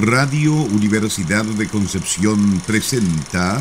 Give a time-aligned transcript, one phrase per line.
[0.00, 3.60] Radio Universidad de Concepción presenta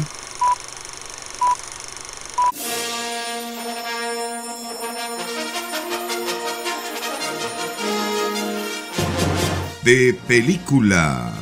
[9.83, 11.33] De película.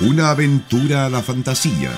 [0.00, 1.92] Una aventura a la fantasía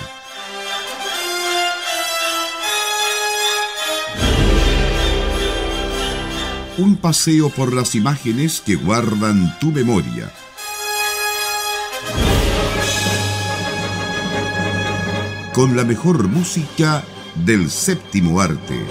[6.83, 10.33] un paseo por las imágenes que guardan tu memoria.
[15.55, 17.05] Con la mejor música
[17.37, 18.85] del séptimo arte.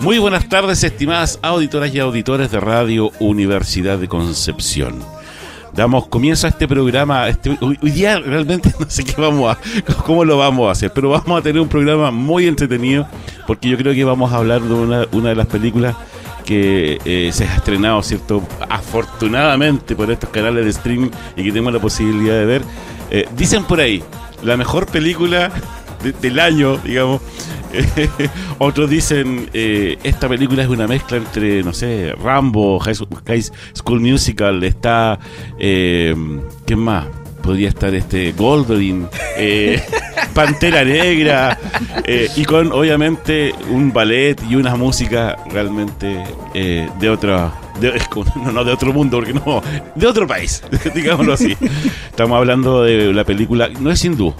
[0.00, 4.98] Muy buenas tardes, estimadas auditoras y auditores de Radio Universidad de Concepción.
[5.74, 7.28] Damos comienzo a este programa.
[7.28, 11.10] Este, hoy, día realmente no sé qué vamos a, cómo lo vamos a hacer, pero
[11.10, 13.06] vamos a tener un programa muy entretenido
[13.46, 15.94] porque yo creo que vamos a hablar de una, una de las películas
[16.46, 18.42] que eh, se ha estrenado, ¿cierto?
[18.70, 22.62] Afortunadamente por estos canales de streaming y que tenemos la posibilidad de ver.
[23.10, 24.02] Eh, dicen por ahí,
[24.42, 25.52] la mejor película
[26.02, 27.20] del año, digamos.
[28.58, 33.42] Otros dicen, eh, esta película es una mezcla entre, no sé, Rambo, High
[33.74, 35.18] School Musical, está,
[35.58, 36.14] eh,
[36.66, 37.06] ¿qué más?
[37.42, 39.82] Podría estar este Goldwyn, eh,
[40.34, 41.58] Pantera Negra,
[42.36, 46.22] y con obviamente un ballet y una música realmente
[46.54, 48.00] de otra, de,
[48.36, 49.60] no, no de otro mundo, porque no,
[49.94, 50.62] de otro país,
[50.94, 51.56] digámoslo así.
[52.08, 54.32] Estamos hablando de la película, no es hindú,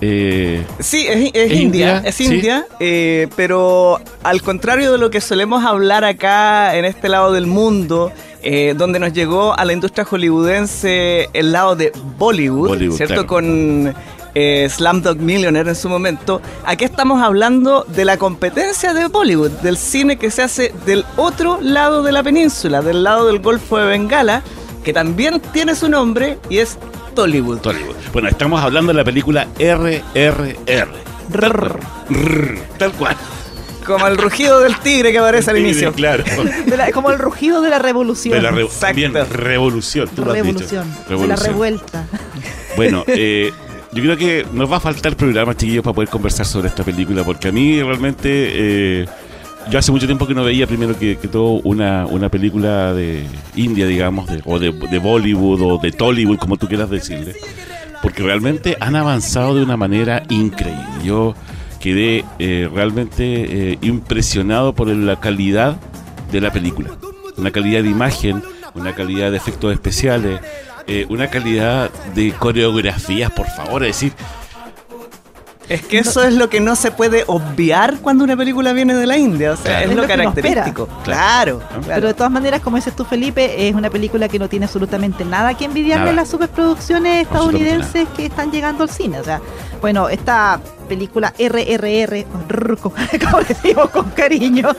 [0.00, 6.04] eh, sí, es, India, es India, eh, pero al contrario de lo que solemos hablar
[6.04, 11.52] acá en este lado del mundo, eh, donde nos llegó a la industria hollywoodense el
[11.52, 13.26] lado de Bollywood, ¿cierto?
[13.26, 13.94] Con
[14.34, 16.40] Slumdog Millionaire en su momento.
[16.64, 21.58] Aquí estamos hablando de la competencia de Bollywood, del cine que se hace del otro
[21.60, 24.42] lado de la península, del lado del Golfo de Bengala,
[24.84, 26.78] que también tiene su nombre y es
[27.18, 27.96] Tollywood.
[28.12, 30.54] Bueno, estamos hablando de la película RRR.
[32.78, 33.16] tal cual.
[33.84, 35.92] Como el rugido del tigre que aparece al inicio.
[35.92, 36.22] Claro.
[36.94, 38.36] como el rugido de la revolución.
[38.36, 38.50] De la
[39.24, 40.08] revolución.
[40.14, 40.94] Tú revolución.
[41.08, 42.06] De la revuelta.
[42.76, 43.50] Bueno, eh,
[43.90, 47.24] yo creo que nos va a faltar programa, chiquillos, para poder conversar sobre esta película,
[47.24, 48.28] porque a mí realmente
[49.02, 49.06] eh,
[49.70, 53.86] yo hace mucho tiempo que no veía primero que, todo una, una, película de India,
[53.86, 57.34] digamos, de, o de, Bollywood o de Tollywood, como tú quieras decirle,
[58.02, 60.84] porque realmente han avanzado de una manera increíble.
[61.04, 61.34] Yo
[61.80, 65.76] quedé eh, realmente eh, impresionado por la calidad
[66.32, 66.90] de la película,
[67.36, 68.42] una calidad de imagen,
[68.74, 70.40] una calidad de efectos especiales,
[70.86, 74.12] eh, una calidad de coreografías, por favor, es decir,
[75.68, 79.06] es que eso es lo que no se puede obviar cuando una película viene de
[79.06, 80.88] la India, o sea, es, lo, característico.
[81.04, 84.64] Claro, Pero de todas maneras, como dices tú, Felipe, es una película que no tiene
[84.64, 89.20] absolutamente nada que envidiarle a las superproducciones estadounidenses que están llegando al cine.
[89.20, 89.40] O sea,
[89.80, 92.24] bueno, esta película RRR,
[92.80, 92.96] como
[93.46, 94.70] decimos con cariño.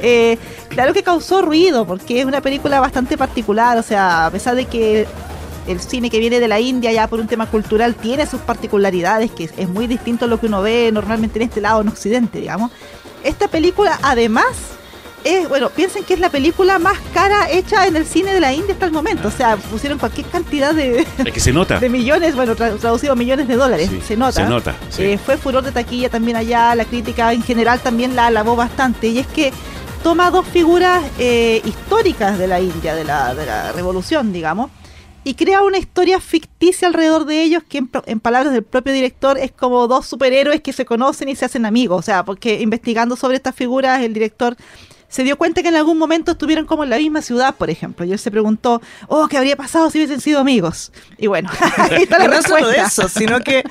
[0.00, 0.36] Eh,
[0.68, 4.66] claro que causó ruido porque es una película bastante particular, o sea, a pesar de
[4.66, 5.06] que
[5.66, 9.30] el cine que viene de la India ya por un tema cultural tiene sus particularidades,
[9.30, 12.40] que es muy distinto a lo que uno ve normalmente en este lado, en Occidente,
[12.40, 12.70] digamos.
[13.24, 14.46] Esta película además
[15.24, 18.52] es, bueno, piensen que es la película más cara hecha en el cine de la
[18.52, 19.26] India hasta el momento.
[19.26, 21.80] O sea, pusieron cualquier cantidad de, que se nota.
[21.80, 23.90] de millones, bueno, traducido millones de dólares.
[24.06, 24.44] se nota.
[24.44, 24.76] Se nota.
[24.98, 29.08] Eh, fue furor de taquilla también allá, la crítica en general también la alabó bastante.
[29.08, 29.52] Y es que
[30.04, 34.70] toma dos figuras eh, históricas de la India, de la, de la revolución, digamos
[35.26, 39.50] y crea una historia ficticia alrededor de ellos que en, palabras del propio director es
[39.50, 43.36] como dos superhéroes que se conocen y se hacen amigos, o sea, porque investigando sobre
[43.36, 44.56] estas figuras el director
[45.08, 48.06] se dio cuenta que en algún momento estuvieron como en la misma ciudad, por ejemplo,
[48.06, 50.92] y él se preguntó, oh, ¿qué habría pasado si hubiesen sido amigos?
[51.18, 53.64] Y bueno, ahí está la no solo eso, sino que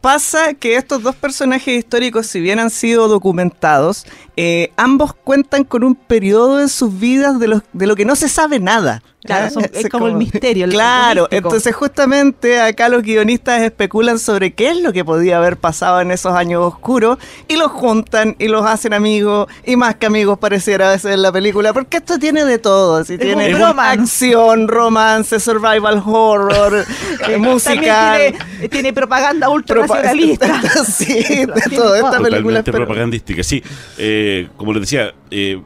[0.00, 4.06] Pasa que estos dos personajes históricos, si bien han sido documentados,
[4.36, 8.16] eh, ambos cuentan con un periodo en sus vidas de lo, de lo que no
[8.16, 9.02] se sabe nada.
[9.22, 10.66] Claro, es, como, el misterio.
[10.66, 16.00] claro, entonces justamente acá los guionistas especulan sobre qué es lo que podía haber pasado
[16.00, 20.38] en esos años oscuros y los juntan y los hacen amigos y más que amigos
[20.38, 25.38] pareciera a veces en la película, porque esto tiene de todo, si tiene acción, romance,
[25.38, 26.86] survival horror,
[27.28, 28.16] eh, música.
[28.16, 29.50] Tiene, tiene, propaganda
[30.86, 31.14] sí,
[31.46, 33.62] de todo, esta película es propagandística, sí.
[33.98, 35.60] Eh, como les decía, eh,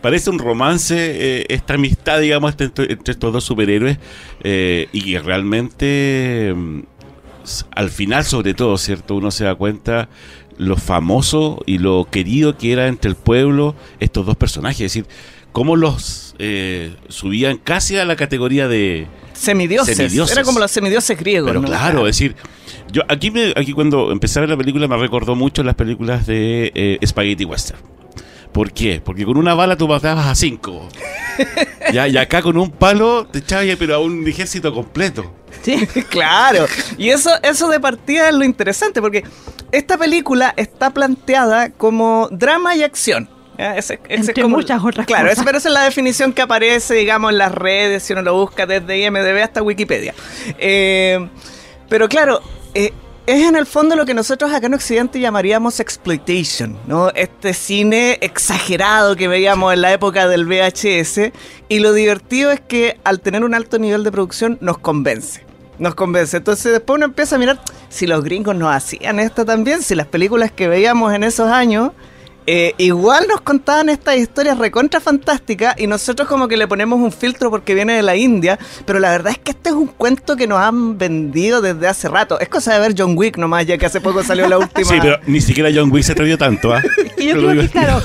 [0.00, 3.98] parece un romance eh, esta amistad, digamos, entre, estos dos superhéroes
[4.44, 6.80] eh, y que realmente mm,
[7.72, 9.16] al final, sobre todo, ¿cierto?
[9.16, 10.08] Uno se da cuenta
[10.58, 15.06] lo famoso y lo querido que era entre el pueblo estos dos personajes, es decir,
[15.56, 19.98] cómo los eh, subían casi a la categoría de semidioses.
[20.30, 21.50] Era como los semidioses griegos.
[21.50, 22.36] Pero claro, es decir,
[22.92, 26.26] yo aquí, me, aquí cuando empecé a ver la película me recordó mucho las películas
[26.26, 27.80] de Spaghetti Western.
[28.52, 29.00] ¿Por qué?
[29.02, 30.90] Porque con una bala tú matabas a cinco.
[31.90, 35.32] ya, y acá con un palo te echabas pero a un ejército completo.
[35.62, 36.66] Sí, claro.
[36.98, 39.24] Y eso, eso de partida es lo interesante, porque
[39.72, 43.30] esta película está planteada como drama y acción.
[43.58, 45.44] Ese, ese Entre muchas otras claro, cosas.
[45.44, 48.66] pero esa es la definición que aparece, digamos, en las redes, si uno lo busca
[48.66, 50.14] desde IMDB hasta Wikipedia.
[50.58, 51.28] Eh,
[51.88, 52.42] pero claro,
[52.74, 52.92] eh,
[53.26, 57.10] es en el fondo lo que nosotros acá en Occidente llamaríamos exploitation, ¿no?
[57.10, 61.32] Este cine exagerado que veíamos en la época del VHS.
[61.68, 65.44] Y lo divertido es que al tener un alto nivel de producción nos convence.
[65.78, 66.36] Nos convence.
[66.36, 70.06] Entonces después uno empieza a mirar si los gringos nos hacían esto también, si las
[70.06, 71.90] películas que veíamos en esos años
[72.46, 77.10] eh, igual nos contaban estas historias recontra fantásticas y nosotros como que le ponemos un
[77.10, 80.36] filtro porque viene de la India, pero la verdad es que este es un cuento
[80.36, 82.38] que nos han vendido desde hace rato.
[82.38, 84.88] Es cosa de ver John Wick nomás, ya que hace poco salió la última.
[84.88, 86.82] Sí, pero ni siquiera John Wick se atrevió tanto, ¿ah?
[87.18, 88.00] yo creo que, claro,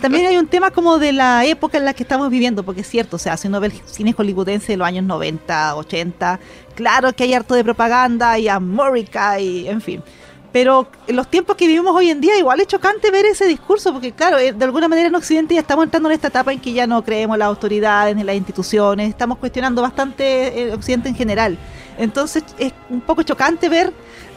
[0.00, 2.88] también hay un tema como de la época en la que estamos viviendo, porque es
[2.88, 6.40] cierto, o sea, si uno ve el cine hollywoodense de los años 90, 80,
[6.74, 10.02] claro que hay harto de propaganda y América y en fin.
[10.52, 13.90] Pero en los tiempos que vivimos hoy en día, igual es chocante ver ese discurso,
[13.92, 16.60] porque claro, eh, de alguna manera en Occidente ya estamos entrando en esta etapa en
[16.60, 21.08] que ya no creemos las autoridades ni las instituciones, estamos cuestionando bastante el eh, Occidente
[21.08, 21.58] en general.
[21.96, 23.92] Entonces es un poco chocante ver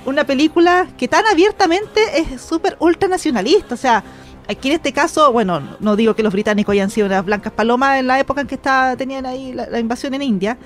[0.05, 4.03] una película que tan abiertamente es súper ultranacionalista, o sea,
[4.47, 7.99] aquí en este caso, bueno, no digo que los británicos hayan sido unas blancas palomas
[7.99, 10.57] en la época en que está, tenían ahí la invasión en India,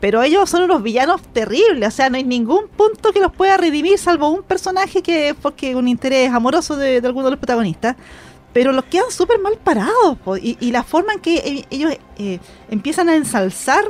[0.00, 3.56] pero ellos son unos villanos terribles, o sea, no hay ningún punto que los pueda
[3.56, 7.96] redimir, salvo un personaje que porque un interés amoroso de, alguno de los protagonistas.
[8.52, 12.38] Pero los quedan súper mal parados, y, la forma en que e, ellos eh,
[12.70, 13.84] empiezan a ensalzar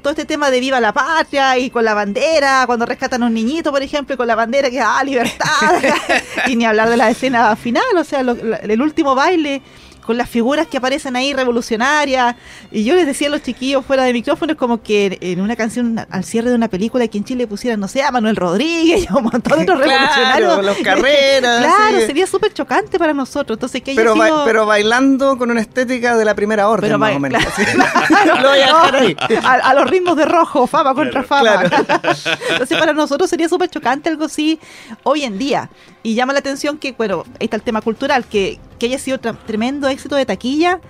[0.00, 3.34] todo este tema de viva la patria y con la bandera, cuando rescatan a un
[3.34, 5.82] niñito, por ejemplo, y con la bandera que ah, libertad,
[6.46, 9.62] y ni hablar de la escena final, o sea, el último baile
[10.06, 12.36] con las figuras que aparecen ahí revolucionarias.
[12.70, 16.06] Y yo les decía a los chiquillos fuera de micrófonos como que en una canción
[16.08, 19.12] al cierre de una película aquí en Chile pusieran, no sé, a Manuel Rodríguez y
[19.12, 20.64] un montón de otros revolucionarios.
[20.64, 21.64] los carreras.
[21.64, 23.56] claro, sería súper chocante para nosotros.
[23.56, 24.14] Entonces, que pero,
[24.44, 27.42] pero bailando con una estética de la primera orden, más o menos.
[29.42, 31.64] a, los ritmos de rojo, fama contra fama.
[32.50, 34.58] Entonces, para nosotros sería súper chocante algo así
[35.02, 35.68] hoy en día.
[36.06, 39.18] Y llama la atención que, bueno, ahí está el tema cultural, que, que haya sido
[39.18, 40.80] tremendo éxito de taquilla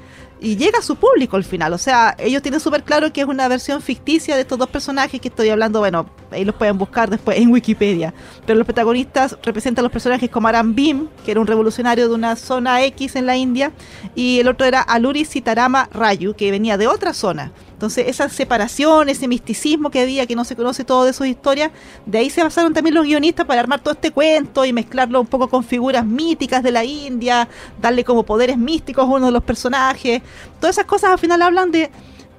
[0.43, 1.73] y llega a su público al final.
[1.73, 5.19] O sea, ellos tienen súper claro que es una versión ficticia de estos dos personajes
[5.19, 8.13] que estoy hablando, bueno, ahí los pueden buscar después en Wikipedia.
[8.45, 12.37] Pero los protagonistas representan los personajes como Aram Bim, que era un revolucionario de una
[12.37, 13.73] zona X en la India,
[14.15, 17.53] y el otro era Aluri Sitarama Rayu, que venía de otra zona.
[17.77, 21.73] Entonces, esa separación, ese misticismo que había, que no se conoce todo de sus historias,
[22.07, 25.27] de ahí se basaron también los guionistas para armar todo este cuento y mezclarlo un
[25.27, 27.47] poco con figuras míticas de la India,
[27.79, 30.23] darle como poderes místicos a uno de los personajes.
[30.59, 31.91] Todas esas cosas al final hablan de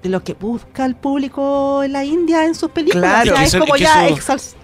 [0.08, 3.24] de lo que busca el público en la India en sus películas.
[3.24, 4.08] Claro, es como ya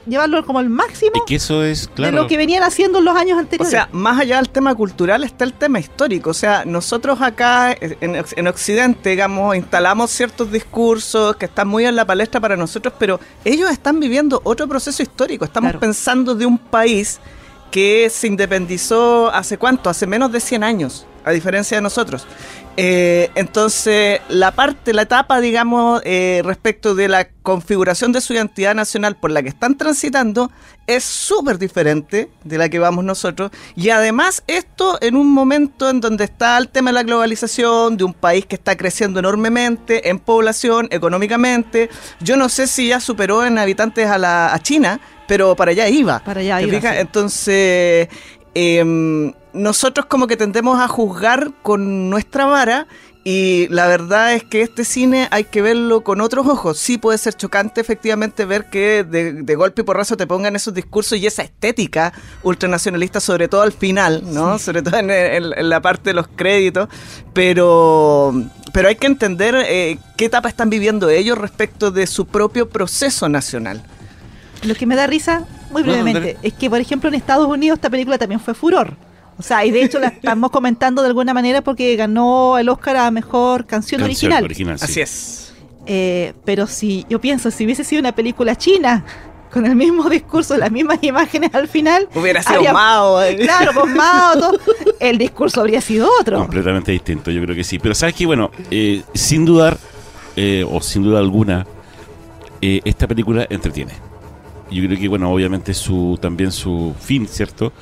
[0.05, 3.15] llevarlo como el máximo y que eso es, de lo que venían haciendo en los
[3.15, 3.67] años anteriores.
[3.67, 6.29] O sea, más allá del tema cultural está el tema histórico.
[6.29, 11.95] O sea, nosotros acá en, en Occidente, digamos, instalamos ciertos discursos que están muy en
[11.95, 15.45] la palestra para nosotros, pero ellos están viviendo otro proceso histórico.
[15.45, 17.19] Estamos pensando de un país
[17.71, 21.07] que se independizó hace cuánto, hace menos de 100 años.
[21.23, 22.27] A diferencia de nosotros.
[22.75, 28.73] Eh, entonces, la parte, la etapa, digamos, eh, respecto de la configuración de su identidad
[28.73, 30.49] nacional por la que están transitando
[30.87, 33.51] es súper diferente de la que vamos nosotros.
[33.75, 38.05] Y además, esto en un momento en donde está el tema de la globalización, de
[38.05, 41.89] un país que está creciendo enormemente en población, económicamente.
[42.21, 45.87] Yo no sé si ya superó en habitantes a, la, a China, pero para allá
[45.89, 46.19] iba.
[46.23, 46.97] Para allá iba.
[46.97, 48.09] Entonces,
[48.55, 52.87] eh, nosotros como que tendemos a juzgar con nuestra vara
[53.25, 56.77] y la verdad es que este cine hay que verlo con otros ojos.
[56.77, 61.17] Sí puede ser chocante efectivamente ver que de, golpe y porrazo te pongan esos discursos
[61.17, 62.11] y esa estética
[62.43, 64.59] ultranacionalista, sobre todo al final, ¿no?
[64.59, 66.89] Sobre todo en, la parte de los créditos.
[67.33, 68.33] Pero,
[68.73, 73.29] pero hay que entender eh, qué etapa están viviendo ellos respecto de su propio proceso
[73.29, 73.83] nacional.
[74.63, 77.89] Lo que me da risa, muy brevemente, es que por ejemplo en Estados Unidos esta
[77.89, 78.97] película también fue furor.
[79.43, 82.95] O sea, y de hecho la estamos comentando de alguna manera porque ganó el Oscar
[82.95, 84.47] a Mejor Canción, Original.
[84.79, 85.53] Así es.
[85.85, 89.03] Eh, pero si yo pienso, si hubiese sido una película china,
[89.51, 92.07] con el mismo discurso, las mismas imágenes al final.
[92.15, 93.21] Hubiera sido Mao.
[93.21, 93.35] Eh.
[93.35, 94.57] Claro, con Mao, todo,
[95.01, 96.37] el discurso habría sido otro.
[96.37, 97.79] Completamente distinto, yo creo que sí.
[97.79, 99.77] Pero sabes que, bueno, eh, sin dudar,
[100.71, 101.67] o sin duda alguna,
[102.61, 103.91] esta película entretiene.
[104.71, 107.73] Yo creo que, bueno, obviamente su también su fin, ¿cierto?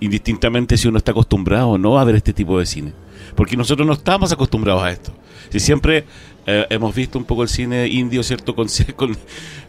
[0.00, 2.92] Indistintamente si uno está acostumbrado o no a ver este tipo de cine.
[3.34, 5.12] Porque nosotros no estamos acostumbrados a esto.
[5.50, 6.04] Si siempre
[6.46, 8.54] eh, hemos visto un poco el cine indio, ¿cierto?
[8.54, 8.68] Con,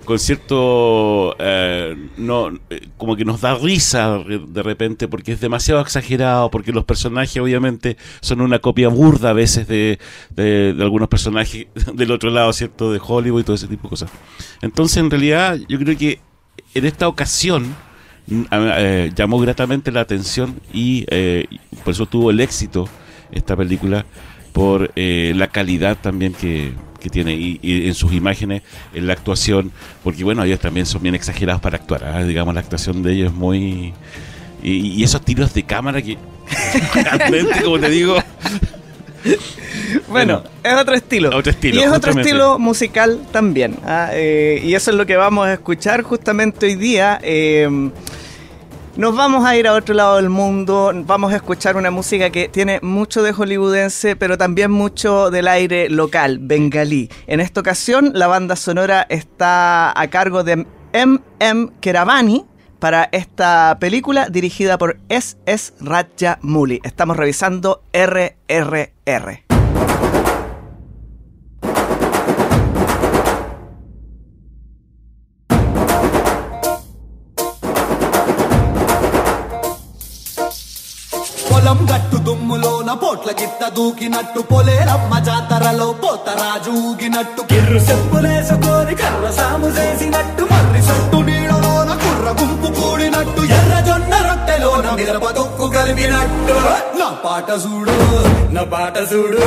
[0.06, 1.36] con, cierto.
[1.38, 6.72] Eh, no, eh, como que nos da risa de repente porque es demasiado exagerado, porque
[6.72, 12.12] los personajes, obviamente, son una copia burda a veces de, de, de algunos personajes del
[12.12, 12.92] otro lado, ¿cierto?
[12.92, 14.12] De Hollywood y todo ese tipo de cosas.
[14.62, 16.20] Entonces, en realidad, yo creo que
[16.74, 17.76] en esta ocasión
[18.30, 21.48] eh, llamó gratamente la atención y eh,
[21.84, 22.88] por eso tuvo el éxito
[23.32, 24.06] esta película
[24.54, 26.74] por eh, la calidad también que,
[27.12, 28.62] tiene y, en sus imágenes,
[28.94, 29.72] en la actuación,
[30.04, 32.24] porque bueno, ellos también son bien exagerados para actuar, ¿ah?
[32.24, 33.94] digamos, la actuación de ellos es muy...
[34.62, 36.18] Y, esos tiros de cámara que
[36.94, 38.18] realmente, como te digo...
[40.10, 41.36] Bueno, es otro estilo.
[41.36, 41.80] Otro estilo.
[41.80, 43.78] Y es otro estilo musical también.
[43.84, 44.12] ¿ah?
[44.16, 47.20] y eso es lo que vamos a escuchar justamente hoy día.
[48.98, 52.50] Nos vamos a ir a otro lado del mundo, vamos a escuchar una música que
[52.50, 57.10] tiene mucho de hollywoodense, pero también mucho del aire local, bengalí.
[57.26, 61.70] En esta ocasión, la banda sonora está a cargo de M.M.
[61.80, 62.46] Keravani
[62.80, 65.74] para esta película dirigida por S.S.
[65.80, 66.82] Raja Muli.
[66.84, 69.51] Estamos revisando RRR.
[81.72, 90.46] పొలం గట్టు దుమ్ములోన పోట్ల గిత్త దూకినట్టు పొలేరమ్మ జాతరలో పోతరాజు ఊగినట్టు కిర్రు చెప్పులేసుకొని కర్ర సాము చేసినట్టు
[90.50, 96.58] మర్రి సొట్టు నీడలోన కుర్ర గుంపు కూడినట్టు ఎర్ర జొన్న రొట్టెలోన మిరప దొక్కు కలిపినట్టు
[97.00, 97.98] నా పాట చూడు
[98.58, 99.46] నా పాట చూడు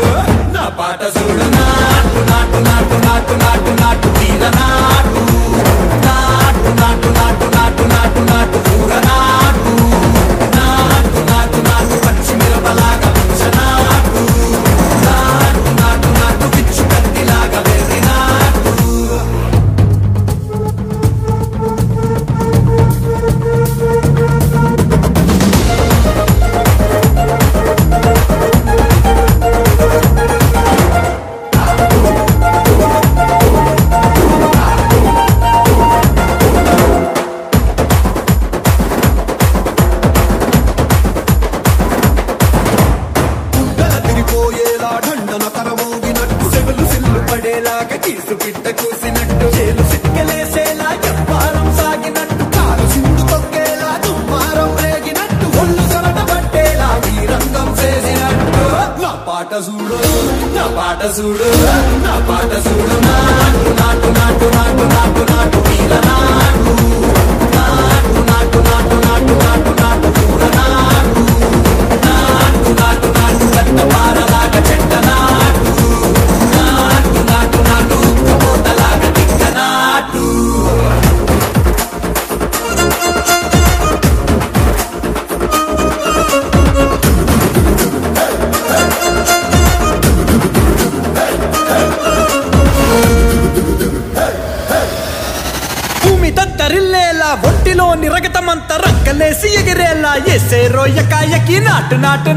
[0.57, 5.25] నా పాట చూడు నాటు నాటు నాటు నాటు నాటు నాటు తీర నాటు
[5.99, 9.34] నాటు నాటు నాటు నాటు నాటు నాటు కూర నాటు
[102.05, 102.33] நாட்டு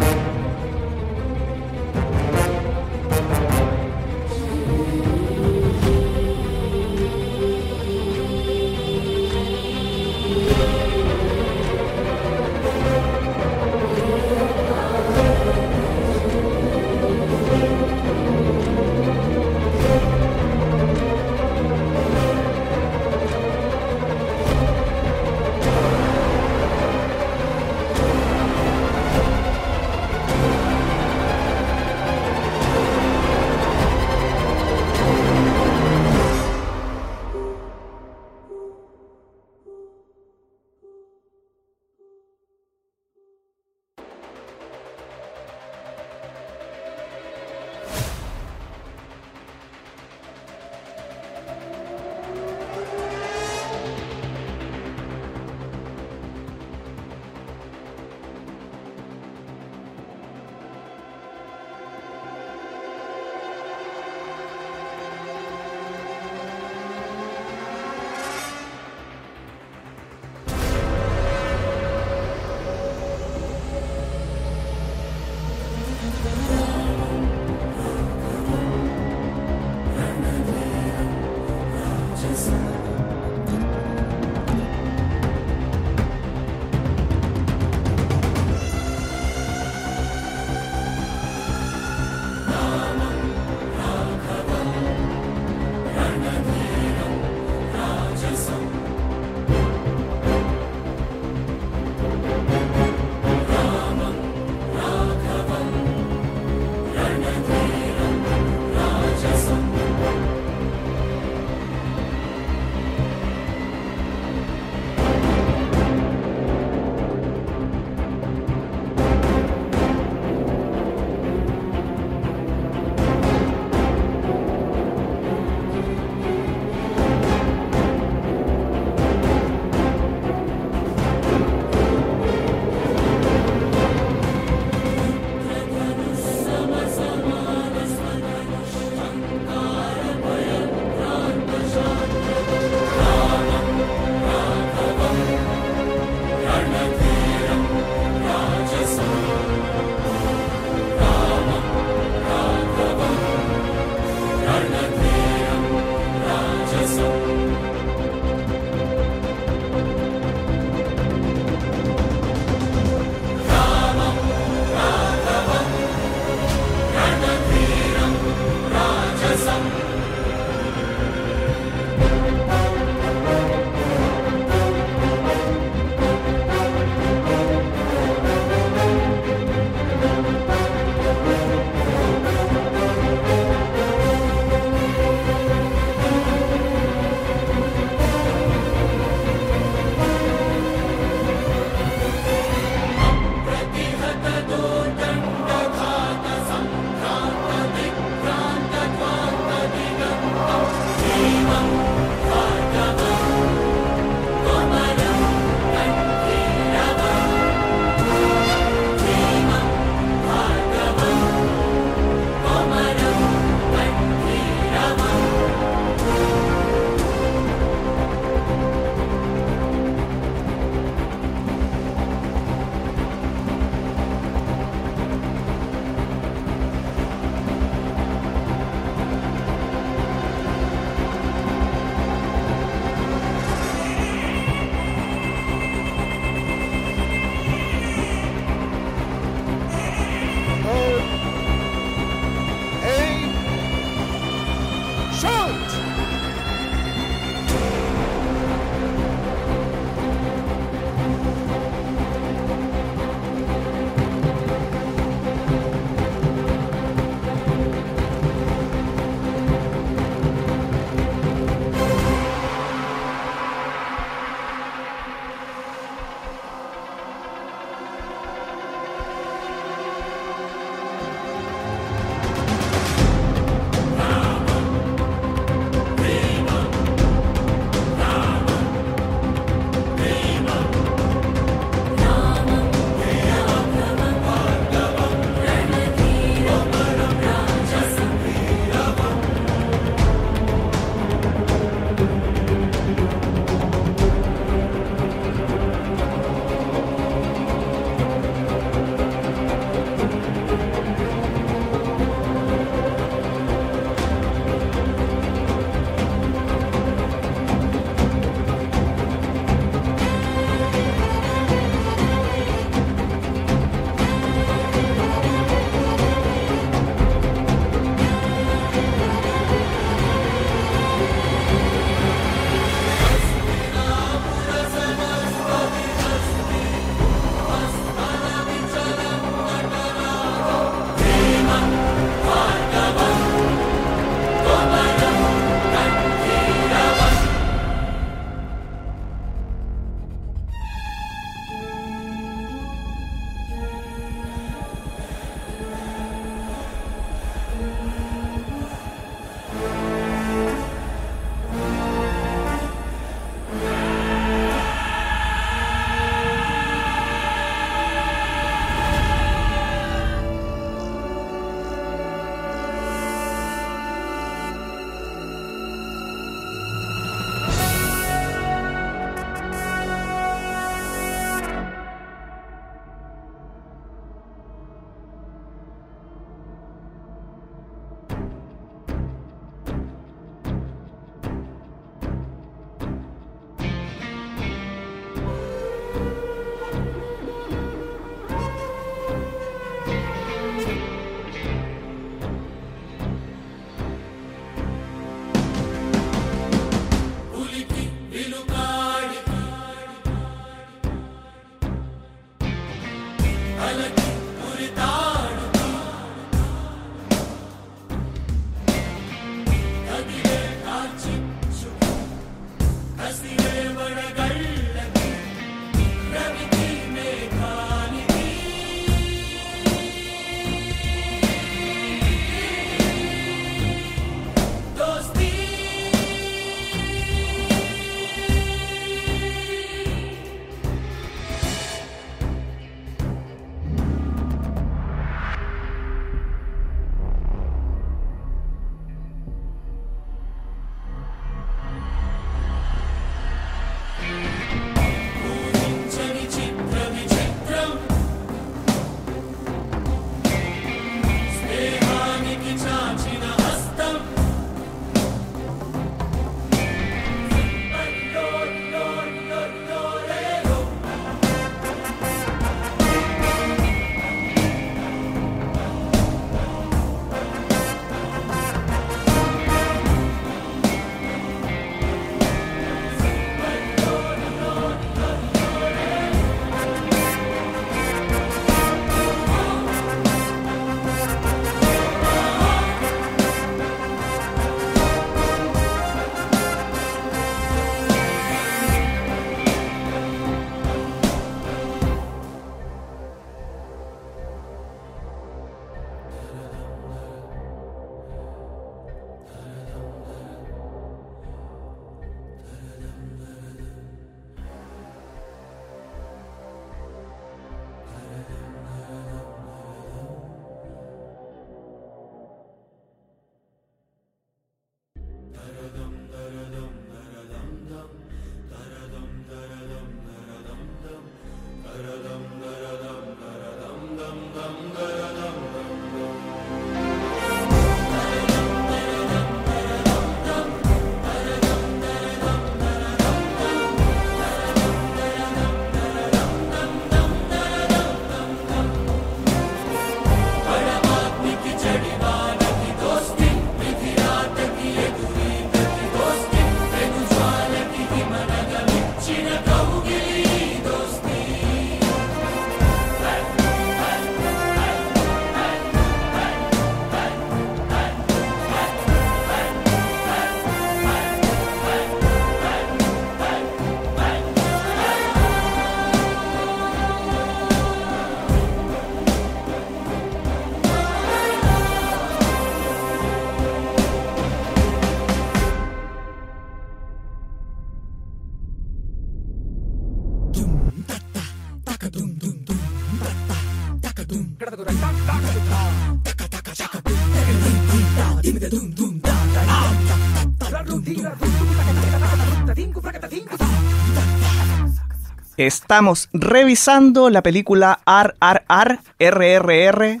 [595.46, 600.00] Estamos revisando la película RRR, RRR,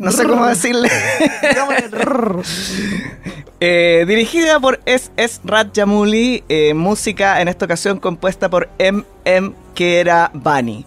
[0.00, 0.88] no sé cómo decirle.
[3.60, 5.40] eh, dirigida por S.S.
[5.44, 9.52] Rajamouli, eh, música en esta ocasión compuesta por M.M.
[10.32, 10.86] Bani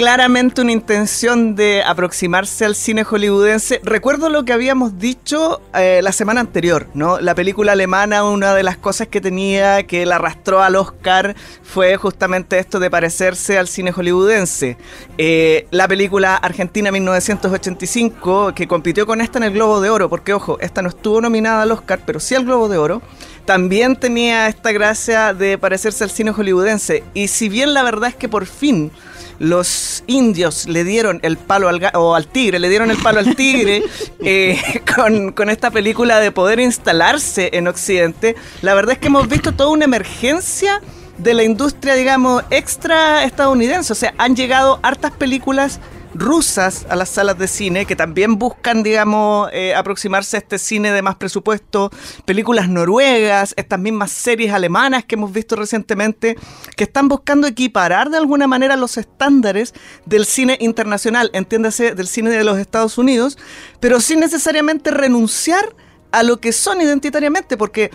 [0.00, 3.82] claramente una intención de aproximarse al cine hollywoodense.
[3.84, 7.20] Recuerdo lo que habíamos dicho eh, la semana anterior, ¿no?
[7.20, 11.98] La película alemana, una de las cosas que tenía que la arrastró al Oscar fue
[11.98, 14.78] justamente esto de parecerse al cine hollywoodense.
[15.18, 20.32] Eh, la película Argentina 1985, que compitió con esta en el Globo de Oro, porque
[20.32, 23.02] ojo, esta no estuvo nominada al Oscar, pero sí al Globo de Oro
[23.50, 27.02] también tenía esta gracia de parecerse al cine hollywoodense.
[27.14, 28.92] Y si bien la verdad es que por fin
[29.40, 33.34] los indios le dieron el palo al, o al tigre, le dieron el palo al
[33.34, 33.82] tigre
[34.24, 34.56] eh,
[34.94, 38.36] con, esta película de poder instalarse en Occidente.
[38.62, 40.80] La verdad es que hemos visto toda una emergencia
[41.18, 43.92] de la industria, digamos, extra estadounidense.
[43.92, 45.80] O sea, han llegado hartas películas
[46.14, 50.92] rusas a las salas de cine que también buscan, digamos, eh, aproximarse a este cine
[50.92, 51.90] de más presupuesto,
[52.24, 56.36] películas noruegas, estas mismas series alemanas que hemos visto recientemente,
[56.76, 59.74] que están buscando equiparar de alguna manera los estándares
[60.06, 63.38] del cine internacional, entiéndase, del cine de los Estados Unidos,
[63.78, 65.74] pero sin necesariamente renunciar
[66.12, 67.90] a lo que son identitariamente, porque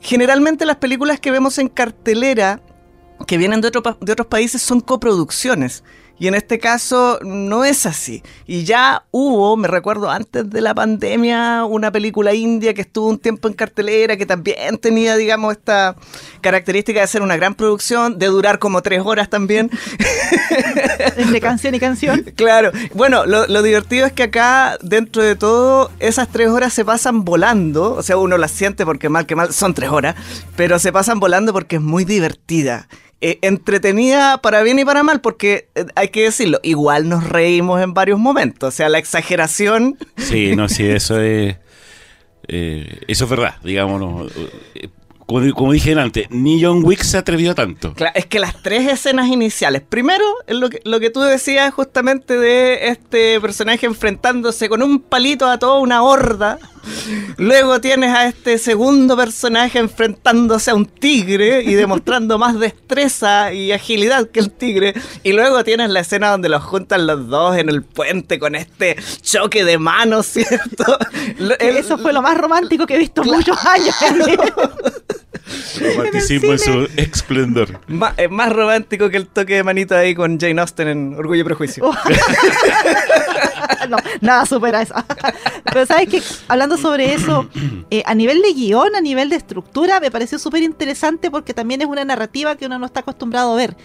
[0.00, 2.60] generalmente las películas que vemos en cartelera
[3.26, 5.82] que vienen de, de otros países son coproducciones.
[6.18, 8.22] Y en este caso no es así.
[8.46, 13.18] Y ya hubo, me recuerdo antes de la pandemia, una película india que estuvo un
[13.18, 15.94] tiempo en cartelera, que también tenía, digamos, esta
[16.40, 19.70] característica de ser una gran producción, de durar como tres horas también.
[21.16, 22.24] Entre canción y canción.
[22.34, 22.72] Claro.
[22.94, 27.24] Bueno, lo, lo divertido es que acá, dentro de todo, esas tres horas se pasan
[27.24, 27.94] volando.
[27.94, 30.14] O sea, uno las siente porque mal que mal son tres horas,
[30.56, 32.88] pero se pasan volando porque es muy divertida.
[33.22, 37.80] Eh, entretenida para bien y para mal, porque eh, hay que decirlo, igual nos reímos
[37.80, 39.96] en varios momentos, o sea, la exageración...
[40.18, 41.56] Sí, no, sí, eso es...
[42.48, 44.30] Eh, eso es verdad, digamos
[45.26, 47.94] como, dije antes, ni John Wick se atrevió tanto.
[48.14, 52.88] es que las tres escenas iniciales, primero, lo que, lo que tú decías justamente de
[52.88, 56.58] este personaje enfrentándose con un palito a toda una horda.
[57.36, 63.72] Luego tienes a este segundo personaje enfrentándose a un tigre y demostrando más destreza y
[63.72, 64.94] agilidad que el tigre.
[65.22, 68.96] Y luego tienes la escena donde los juntan los dos en el puente con este
[69.22, 70.98] choque de manos, ¿cierto?
[71.58, 73.94] Eso fue lo más romántico que he visto en muchos años.
[75.80, 77.80] Romanticismo en, su esplendor.
[78.16, 81.44] es más romántico que el toque de manito ahí con Jane Austen en Orgullo y
[81.44, 81.84] Prejuicio.
[81.86, 81.94] Oh.
[83.88, 84.94] no, nada supera eso.
[85.64, 87.48] Pero sabes que hablando sobre eso,
[87.90, 91.82] eh, a nivel de guion, a nivel de estructura, me pareció súper interesante porque también
[91.82, 93.76] es una narrativa que uno no está acostumbrado a ver.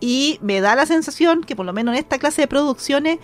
[0.00, 3.18] Y me da la sensación que por lo menos en esta clase de producciones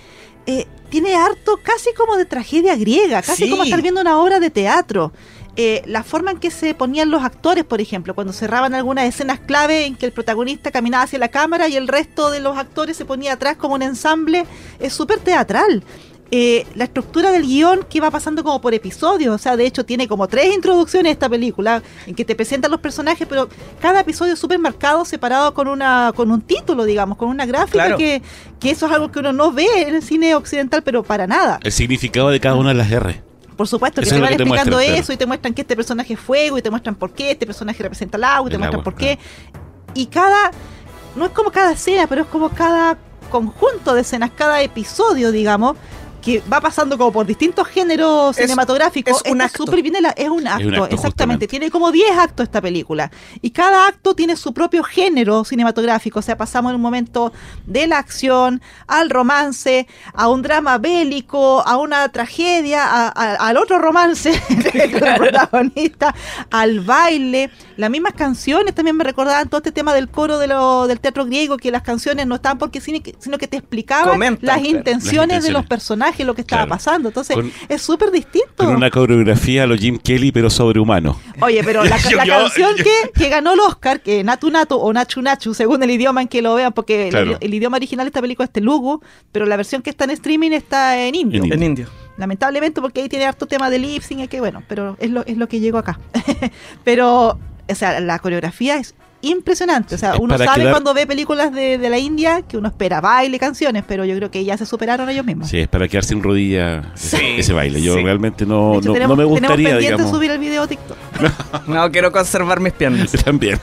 [0.46, 4.50] eh, tiene harto casi como de tragedia griega, casi como estar viendo una obra de
[4.50, 5.12] teatro.
[5.58, 9.40] Eh, la forma en que se ponían los actores, por ejemplo, cuando cerraban algunas escenas
[9.40, 12.96] clave en que el protagonista caminaba hacia la cámara y el resto de los actores
[12.96, 14.44] se ponía atrás como un ensamble,
[14.78, 15.82] es súper teatral.
[16.32, 19.86] Eh, la estructura del guion que va pasando como por episodios, o sea, de hecho
[19.86, 23.48] tiene como tres introducciones esta película en que te presentan los personajes, pero
[23.80, 27.96] cada episodio es súper marcado, separado con una con un título, digamos, con una gráfica
[27.96, 28.22] que,
[28.58, 31.60] que eso es algo que uno no ve en el cine occidental, pero para nada.
[31.62, 33.25] El significado de cada una de las R.
[33.56, 36.58] Por supuesto, que te van explicando eso y te muestran que este personaje es fuego
[36.58, 39.18] y te muestran por qué, este personaje representa el agua y te muestran por qué.
[39.94, 40.50] Y cada,
[41.14, 42.98] no es como cada escena, pero es como cada
[43.30, 45.76] conjunto de escenas, cada episodio, digamos,
[46.26, 49.22] que va pasando como por distintos géneros cinematográficos.
[49.24, 49.62] Es un acto.
[50.16, 51.46] es un acto, exactamente.
[51.46, 53.12] Tiene como 10 actos esta película.
[53.42, 56.18] Y cada acto tiene su propio género cinematográfico.
[56.18, 57.32] O sea, pasamos en un momento
[57.64, 64.30] de la acción, al romance, a un drama bélico, a una tragedia, al otro romance
[64.72, 66.12] del protagonista,
[66.50, 67.52] al baile.
[67.76, 71.24] Las mismas canciones también me recordaban todo este tema del coro de lo, del teatro
[71.24, 75.64] griego, que las canciones no estaban porque sino que te explicaban las intenciones de los
[75.66, 77.08] personajes lo que estaba pasando.
[77.08, 77.36] Entonces,
[77.68, 78.64] es súper distinto.
[78.64, 81.18] Con una coreografía a lo Jim Kelly, pero sobrehumano.
[81.40, 82.74] Oye, pero la, canción
[83.14, 86.42] que, ganó el Oscar, que Natu Natu o Nachu Nachu, según el idioma en que
[86.42, 87.08] lo vean, porque
[87.40, 89.00] el, idioma original de esta película es telugu,
[89.32, 91.44] pero la versión que está en streaming está en indio.
[91.44, 91.88] En indio.
[92.16, 95.36] Lamentablemente, porque ahí tiene harto tema de lip sync, que bueno, pero es lo, es
[95.36, 96.00] lo que llegó acá.
[96.84, 99.94] pero, o sea, la coreografía es impresionante.
[99.94, 103.84] O sea, uno sabe cuando ve películas de, la India que uno espera baile, canciones,
[103.86, 105.48] pero yo creo que ya se superaron ellos mismos.
[105.48, 107.80] Sí, es para quedarse sin rodilla ese, baile.
[107.80, 110.10] Yo realmente no, no, me gustaría, digamos.
[110.10, 110.96] subir el video TikTok.
[111.66, 113.12] no, quiero conservar mis piernas.
[113.24, 113.58] También.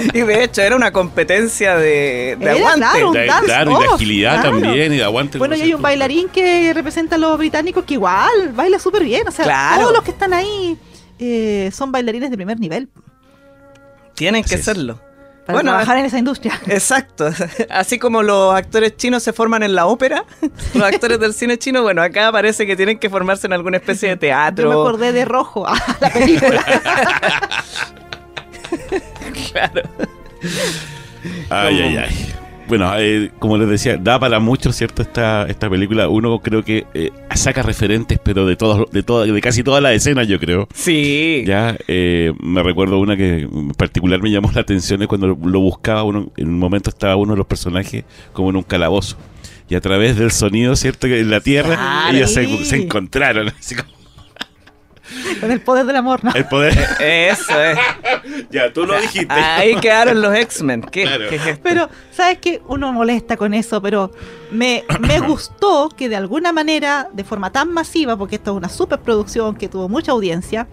[0.14, 3.44] y de hecho era una competencia de, aguante.
[3.44, 5.38] Claro, y de agilidad también, y de aguante.
[5.38, 9.26] Bueno, y hay un bailarín que representa a los británicos que igual baila súper bien.
[9.28, 10.76] O sea, todos los que están ahí
[11.18, 12.88] eh, son bailarines de primer nivel.
[14.20, 15.00] Tienen que serlo.
[15.46, 16.60] Para bueno, trabajar en esa industria.
[16.66, 17.30] Exacto.
[17.70, 20.26] Así como los actores chinos se forman en la ópera,
[20.74, 24.10] los actores del cine chino, bueno, acá parece que tienen que formarse en alguna especie
[24.10, 24.70] de teatro.
[24.70, 25.66] Yo me acordé de Rojo,
[26.02, 26.62] la película.
[29.50, 29.82] claro.
[31.48, 32.39] Ay, ay, ay
[32.70, 35.02] bueno, eh, como les decía, da para mucho, ¿cierto?
[35.02, 36.08] Esta, esta película.
[36.08, 39.92] Uno creo que eh, saca referentes, pero de todos, de toda, de casi todas las
[39.92, 40.68] escenas, yo creo.
[40.72, 41.42] Sí.
[41.46, 45.60] Ya, eh, me recuerdo una que en particular me llamó la atención es cuando lo
[45.60, 49.16] buscaba uno, en un momento estaba uno de los personajes como en un calabozo.
[49.68, 51.08] Y a través del sonido, ¿cierto?
[51.08, 53.48] En la tierra, ellos se, se, encontraron.
[53.48, 53.90] Así como,
[55.40, 56.32] con el poder del amor, ¿no?
[56.34, 56.76] El poder.
[57.00, 57.78] Eso es.
[58.50, 59.32] ya, tú lo dijiste.
[59.32, 60.82] Ahí quedaron los X-Men.
[60.82, 62.62] ¿Qué, pero, ¿sabes qué?
[62.68, 64.12] Uno molesta con eso, pero
[64.50, 68.68] me, me gustó que de alguna manera, de forma tan masiva, porque esto es una
[68.68, 70.66] superproducción que tuvo mucha audiencia,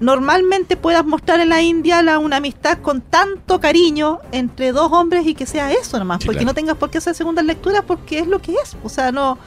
[0.00, 5.26] normalmente puedas mostrar en la India la, una amistad con tanto cariño entre dos hombres
[5.26, 8.26] y que sea eso nomás, porque no tengas por qué hacer segundas lecturas porque es
[8.26, 8.76] lo que es.
[8.82, 9.38] O sea, no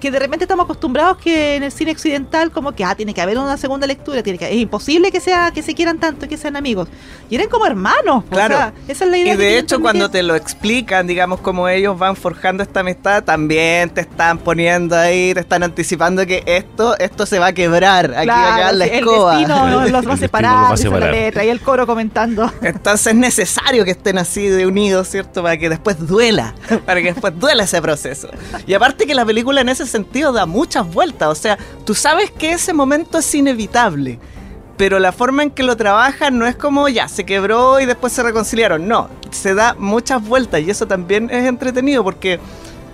[0.00, 3.20] que de repente estamos acostumbrados que en el cine occidental como que ah tiene que
[3.20, 6.28] haber una segunda lectura tiene que es imposible que sea que se quieran tanto y
[6.28, 6.88] que sean amigos.
[7.30, 8.72] Y eran como hermanos claro.
[8.86, 12.16] esa es la idea y de hecho cuando te lo explican digamos como ellos van
[12.16, 17.38] forjando esta amistad también te están poniendo ahí te están anticipando que esto esto se
[17.38, 18.14] va a quebrar.
[18.16, 21.48] Aquí va a quedar la escoba el destino los va a separar, la letra y
[21.48, 22.50] el coro comentando.
[22.62, 26.54] Entonces es necesario que estén así de unidos cierto para que después duela
[26.86, 28.28] para que después duela ese proceso.
[28.66, 31.28] Y aparte que la película en ese sentido da muchas vueltas.
[31.28, 34.18] O sea, tú sabes que ese momento es inevitable.
[34.76, 38.12] Pero la forma en que lo trabajan no es como ya, se quebró y después
[38.12, 38.86] se reconciliaron.
[38.86, 42.38] No, se da muchas vueltas y eso también es entretenido porque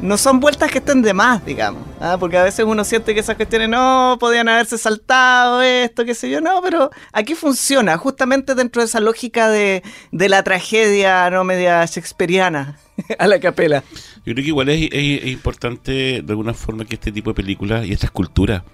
[0.01, 1.83] no son vueltas que estén de más, digamos.
[2.01, 2.17] ¿ah?
[2.19, 6.31] Porque a veces uno siente que esas cuestiones no podían haberse saltado, esto, qué sé
[6.31, 9.83] yo, no, pero aquí funciona, justamente dentro de esa lógica de,
[10.13, 12.79] de la tragedia no media shakespeariana
[13.19, 13.83] a la capela.
[14.25, 17.93] Yo creo que igual es, importante de alguna forma que este tipo de películas y
[17.93, 18.65] esta escultura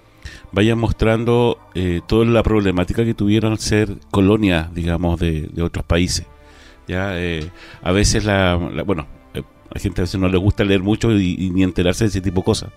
[0.53, 6.27] vayan mostrando eh, toda la problemática que tuvieron al ser colonia, digamos, de, otros países.
[6.87, 7.51] ya eh,
[7.83, 9.20] A veces, la, bueno, eh,
[9.71, 12.21] a la gente a veces no le gusta leer mucho y, ni enterarse de ese
[12.21, 12.71] tipo de cosas,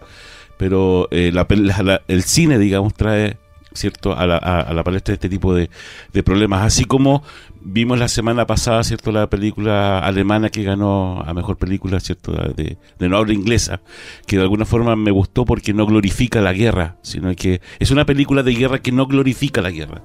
[0.57, 3.37] pero el cine, digamos, trae
[3.73, 5.69] cierto a la, a, la palestra este tipo de,
[6.11, 6.61] de, problemas.
[6.61, 7.23] Así como
[7.61, 12.77] vimos la semana pasada cierto la película alemana que ganó a mejor película cierto de,
[12.99, 13.81] de no habla inglesa
[14.25, 18.05] que de alguna forma me gustó porque no glorifica la guerra sino que es una
[18.05, 20.01] película de guerra que no glorifica la guerra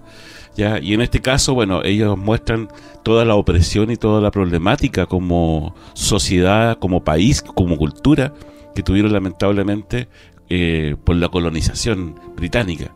[0.58, 0.80] ¿Ya?
[0.80, 2.66] Y en este caso, bueno, ellos muestran
[3.04, 8.34] toda la opresión y toda la problemática como sociedad, como país, como cultura
[8.74, 10.08] que tuvieron lamentablemente
[10.48, 12.92] eh, por la colonización británica.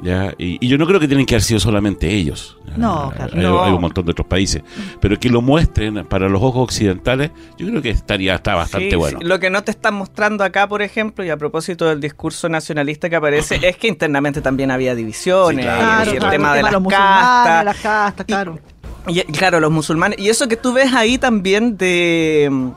[0.00, 0.32] ¿Ya?
[0.38, 2.58] Y, yo no creo que tienen que haber sido solamente ellos.
[2.76, 4.62] No, claro, hay, un montón de otros países.
[5.00, 9.18] Pero que lo muestren para los ojos occidentales, yo creo que estaría está bastante bueno.
[9.22, 13.10] Lo que no te están mostrando acá, por ejemplo, y a propósito del discurso nacionalista
[13.10, 17.64] que aparece, es que internamente también había divisiones, y el tema de las castas.
[17.64, 18.58] las castas, claro.
[19.06, 20.18] y, claro, los musulmanes.
[20.18, 22.72] Y eso que tú ves ahí también de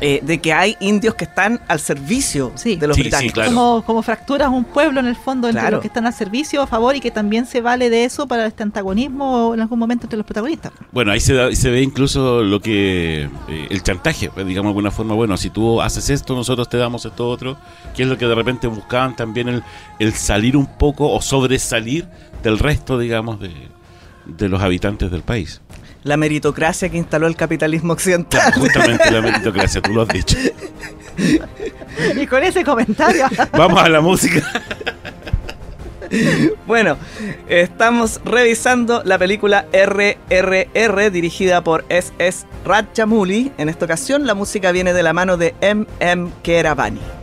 [0.00, 3.46] eh, de que hay indios que están al servicio de los británicos.
[3.46, 6.66] como, como fracturas un pueblo en el fondo entre los que están al servicio a
[6.66, 10.16] favor y que también se vale de eso para este antagonismo en algún momento entre
[10.16, 10.72] los protagonistas.
[10.92, 14.90] Bueno, ahí se, se ve incluso lo que eh, el chantaje, pues, digamos de alguna
[14.90, 17.58] forma, bueno, si tú haces esto, nosotros te damos esto otro,
[17.94, 19.62] que es lo que de repente buscaban también el,
[19.98, 22.08] el salir un poco o sobresalir
[22.42, 23.52] del resto, digamos, de,
[24.24, 25.60] de los habitantes del país
[26.04, 28.52] la meritocracia que instaló el capitalismo occidental.
[28.54, 30.36] justamente la meritocracia, tú lo has dicho.
[32.16, 33.26] Y con ese comentario.
[33.52, 34.42] Vamos a la música.
[36.66, 36.96] Bueno,
[37.48, 42.46] estamos revisando la película RRR dirigida por S.S.
[42.64, 43.52] Rajamouli.
[43.58, 46.30] En esta ocasión la música viene de la mano de M.M.
[46.42, 47.19] Keravani.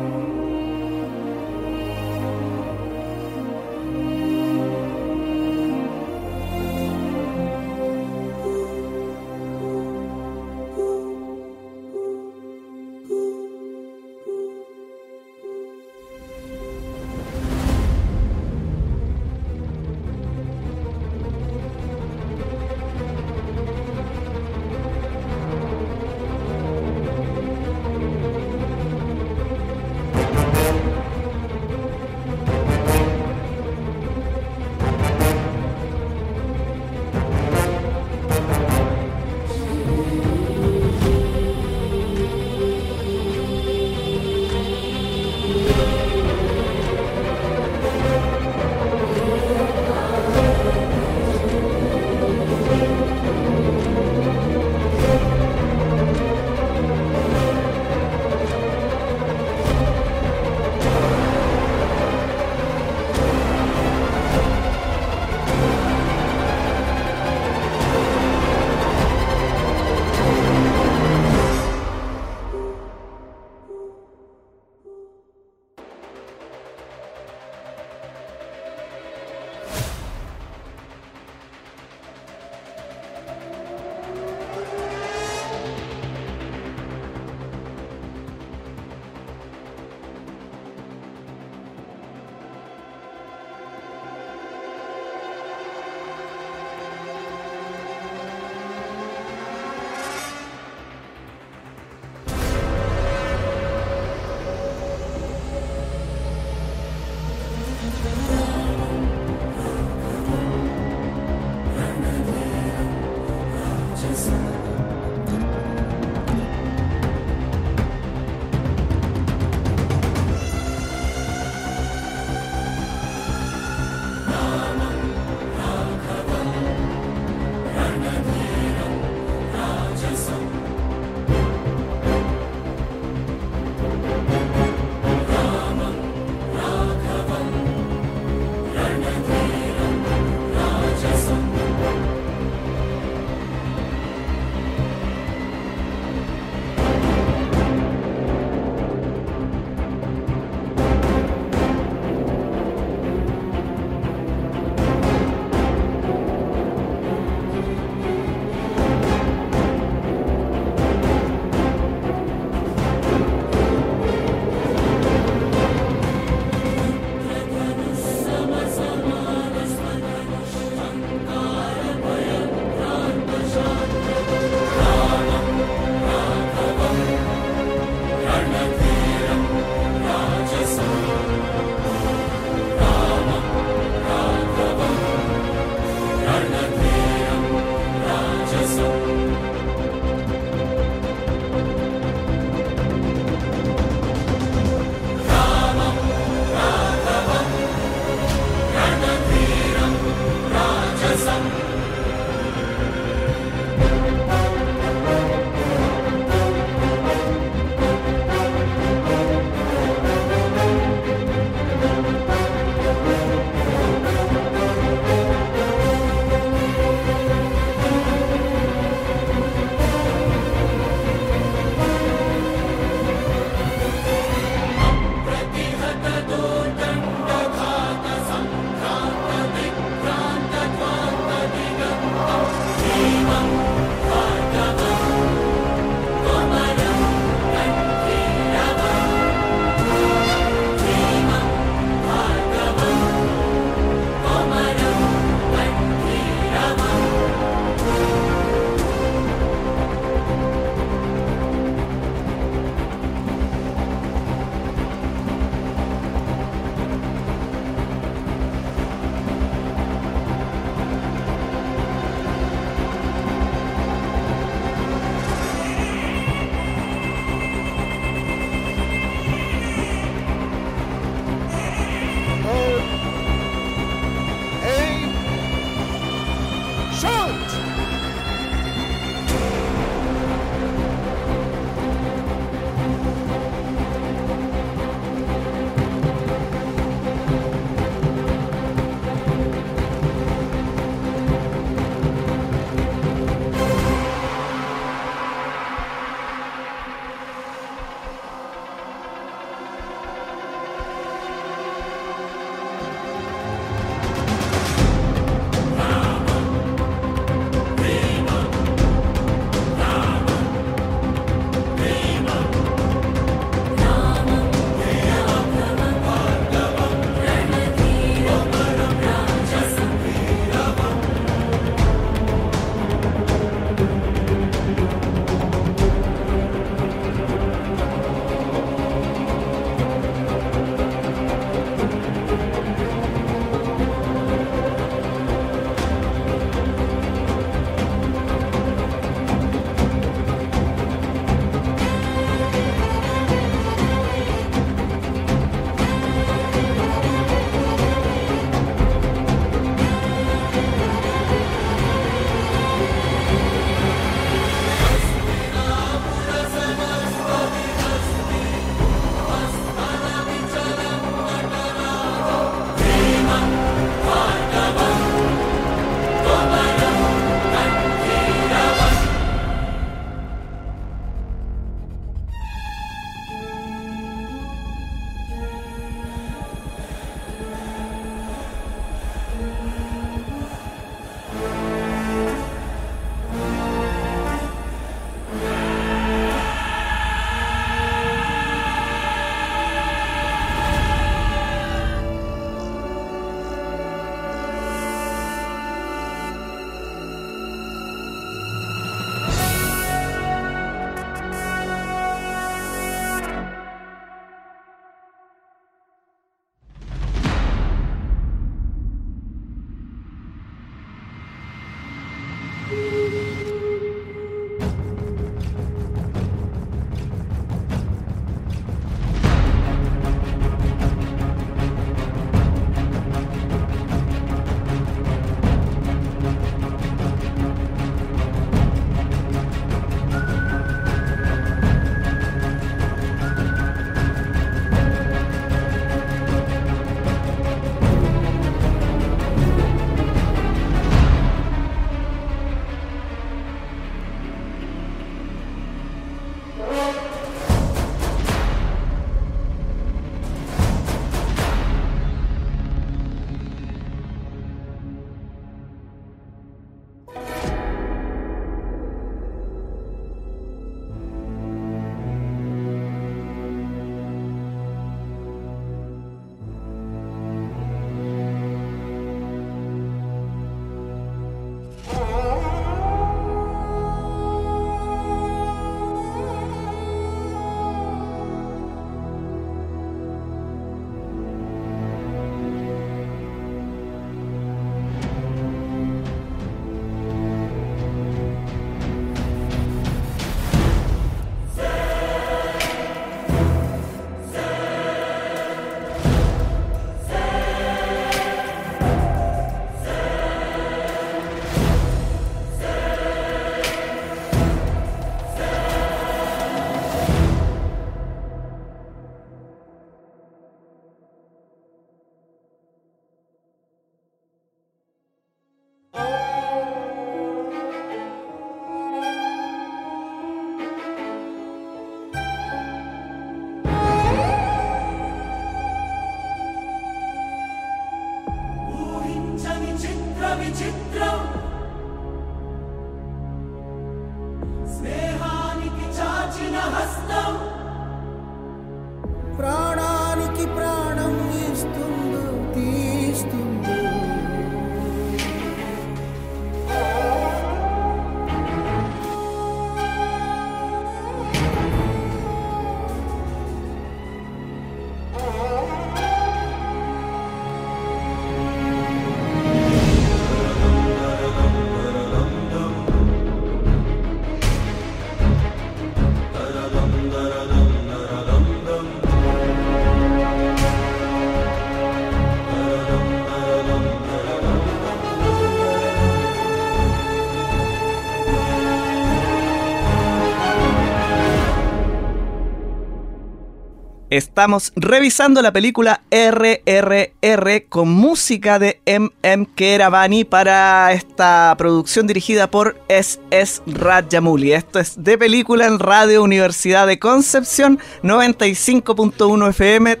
[584.34, 589.46] Estamos revisando la película RRR con música de M.M.
[589.54, 593.62] Keravani para esta producción dirigida por S.S.
[593.64, 594.52] Rajamouli.
[594.52, 600.00] Esto es de película en Radio Universidad de Concepción 95.1 FM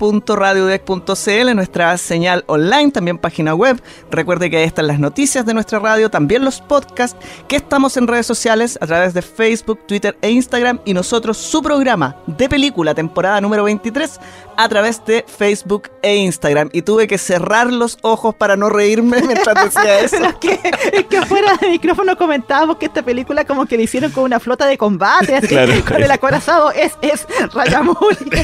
[0.00, 3.80] www.radiodec.cl nuestra señal online, también página web.
[4.10, 7.16] Recuerde que ahí están las noticias de nuestra radio, también los podcasts
[7.46, 11.62] que estamos en redes sociales a través de Facebook, Twitter e Instagram y nosotros su
[11.62, 14.20] programa de película temporada temporada número 23
[14.58, 16.70] a través de Facebook e Instagram.
[16.72, 20.16] Y tuve que cerrar los ojos para no reírme mientras decía eso.
[20.16, 20.60] Pero es que,
[20.92, 24.40] es que afuera del micrófono comentábamos que esta película como que la hicieron con una
[24.40, 25.72] flota de combate, así, Claro.
[25.86, 27.96] con el acorazado es, es Rayamul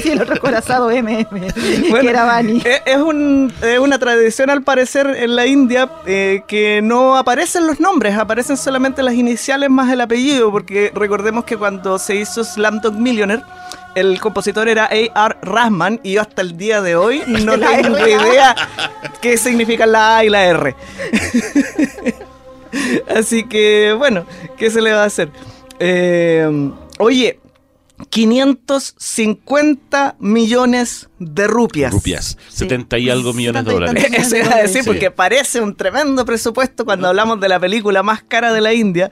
[0.04, 2.62] y el otro acorazado MM, que era Bani.
[2.64, 7.66] Es, es un- es una tradición al parecer en la India eh, que no aparecen
[7.66, 12.44] los nombres, aparecen solamente las iniciales más el apellido, porque recordemos que cuando se hizo
[12.44, 13.42] Slamdog Millionaire,
[13.94, 15.36] el compositor era A.R.
[15.42, 18.10] Rahman y yo hasta el día de hoy no La tengo R.
[18.10, 18.54] idea
[19.20, 20.74] qué significan la A y la R.
[23.14, 24.24] Así que, bueno,
[24.56, 25.28] ¿qué se le va a hacer?
[25.78, 27.38] Eh, oye,
[28.08, 31.92] 550 millones de rupias.
[31.92, 32.38] Rupias.
[32.48, 34.26] 70 y algo millones de 70 y dólares.
[34.26, 34.86] Eso iba a decir Sí.
[34.88, 39.10] porque parece un tremendo presupuesto cuando hablamos de la película más cara de la India,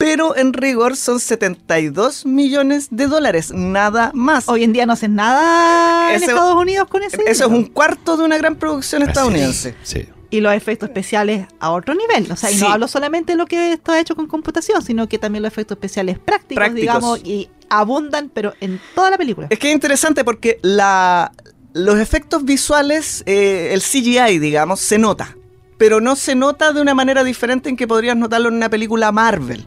[0.00, 4.48] pero en rigor son 72 millones de dólares, nada más.
[4.48, 8.16] Hoy en día no hacen nada en Estados Unidos con ese Eso es un cuarto
[8.16, 9.74] de una gran producción estadounidense.
[9.82, 10.08] Sí.
[10.32, 12.30] y los efectos especiales a otro nivel.
[12.32, 12.60] O sea, y Sí.
[12.62, 15.74] no hablo solamente de lo que está hecho con computación, sino que también los efectos
[15.76, 16.80] especiales prácticos, Prácticos.
[16.80, 19.48] digamos, y abundan, pero en toda la película.
[19.50, 21.32] Es que es interesante porque la,
[21.72, 25.36] los efectos visuales, eh, el CGI, digamos, se nota.
[25.80, 29.12] Pero no se nota de una manera diferente en que podrías notarlo en una película
[29.12, 29.64] Marvel.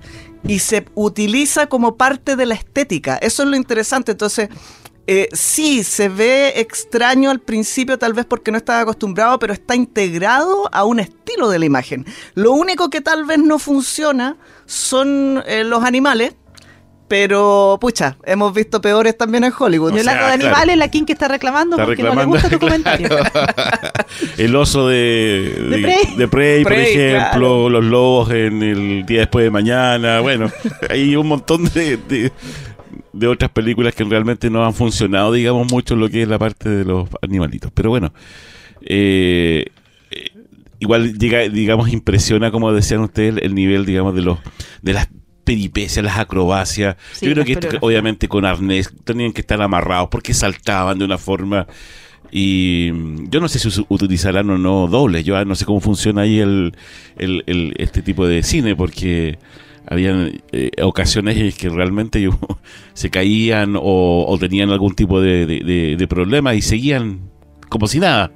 [0.48, 3.18] Y se utiliza como parte de la estética.
[3.18, 4.12] Eso es lo interesante.
[4.12, 4.50] Entonces,
[5.08, 9.76] eh, sí, se ve extraño al principio, tal vez porque no estaba acostumbrado, pero está
[9.76, 12.06] integrado a un estilo de la imagen.
[12.36, 14.38] Lo único que tal vez no funciona
[14.68, 16.36] son eh, los animales.
[17.08, 19.94] Pero, pucha, hemos visto peores también en Hollywood.
[19.96, 20.56] Y hablando sea, de claro.
[20.56, 22.84] animales, la King que está reclamando Está porque reclamando, no le gusta tu claro.
[22.84, 23.10] comentario.
[24.38, 26.16] El oso de, De Prey.
[26.18, 27.70] de Prey, por ejemplo, claro.
[27.70, 30.22] los lobos en el día después de mañana.
[30.22, 30.52] Bueno,
[30.90, 32.32] hay un montón de, de,
[33.12, 36.40] de otras películas que realmente no han funcionado, digamos, mucho en lo que es la
[36.40, 37.72] parte de los animalitos.
[37.74, 38.14] Pero bueno,
[38.82, 39.66] eh,
[40.12, 40.30] eh,
[40.80, 44.40] igual llega, digamos, impresiona, como decían ustedes, el nivel, digamos, de los
[44.82, 45.10] de las
[45.44, 46.96] peripecias, las acrobacias.
[47.14, 51.06] Sí, Yo creo que esto, obviamente con arnés tenían que estar amarrados porque saltaban de
[51.06, 51.68] una forma
[52.32, 55.24] y mm, yo no sé si utilizarán o no dobles.
[55.26, 56.76] Yo ah, no sé cómo funciona ahí el,
[57.18, 59.38] el- el- este tipo de cine porque
[59.86, 62.28] habían eh, ocasiones en que realmente
[62.94, 67.30] se caían o, o tenían algún tipo de, de- de- de problema y seguían
[67.70, 68.32] como si nada.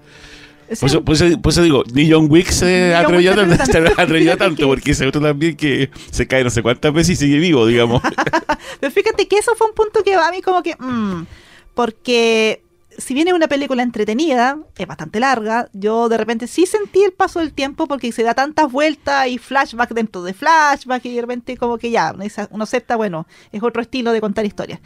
[0.80, 4.38] Por eso, por eso- por eso digo, ni John Wick se atrevió, tanto, atrevió
[4.68, 8.02] porque se otro también que se cae no sé cuántas veces y sigue vivo, digamos.
[8.80, 10.76] Pero fíjate que eso fue un punto que a mí como que...
[10.78, 11.26] mm,
[11.74, 12.64] porque
[12.98, 17.12] si bien es una película entretenida, es bastante larga, yo de repente sí sentí el
[17.14, 21.22] paso del tiempo porque se da tantas vueltas y flashback dentro de flashback y de
[21.22, 22.16] repente como que ya,
[22.50, 24.80] uno acepta, bueno, es otro estilo de contar historias.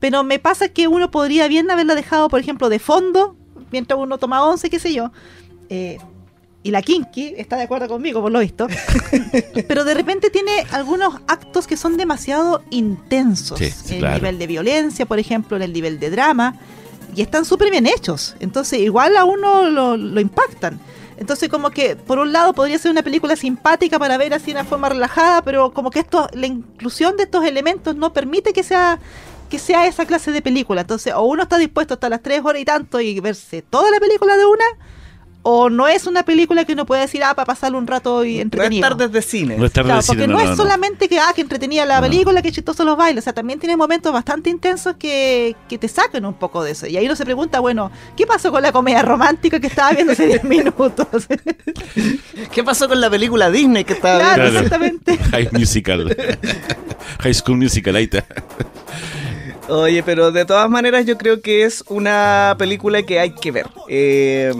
[0.00, 3.36] Pero me pasa que uno podría bien haberla dejado, por ejemplo, de fondo,
[3.74, 5.10] mientras uno toma once, qué sé yo.
[5.68, 5.98] eh,
[6.66, 8.66] y la Kinky está de acuerdo conmigo, por lo visto.
[9.68, 13.58] Pero de repente tiene algunos actos que son demasiado intensos.
[13.58, 16.54] Sí, en el nivel de violencia, por ejemplo, en el nivel de drama.
[17.14, 18.34] Y están súper bien hechos.
[18.40, 20.80] Entonces, igual a uno lo, lo impactan.
[21.18, 24.52] Entonces, como que, por un lado, podría ser una película simpática para ver así de
[24.52, 28.62] una forma relajada, pero como que esto, la inclusión de estos elementos no permite que
[28.62, 28.98] sea
[29.54, 30.80] que sea esa clase de película.
[30.80, 34.00] Entonces, o uno está dispuesto hasta las tres horas y tanto y verse toda la
[34.00, 34.64] película de una,
[35.42, 38.40] o no es una película que uno puede decir, ah, para pasarle un rato y
[38.40, 38.80] entretenido.
[38.80, 39.56] No es tardes de cine.
[39.56, 41.86] No es tarde Claro, de porque cine, no, no, es solamente que, ah, que entretenía
[41.86, 45.78] la película, que chistosos los bailes, o sea, también tiene momentos bastante intensos que, que
[45.78, 46.88] te sacan un poco de eso.
[46.88, 50.14] Y ahí uno se pregunta, bueno, ¿qué pasó con la comedia romántica que estaba viendo
[50.14, 51.06] hace 10 minutos?
[52.50, 54.58] ¿Qué pasó con la película Disney que estaba claro, viendo?
[54.60, 55.16] exactamente.
[55.30, 56.16] High Musical.
[57.20, 58.24] High School Musical, ahí está.
[59.68, 63.66] Oye, pero de todas maneras yo creo que es una película que hay que ver.
[63.88, 64.52] Eh,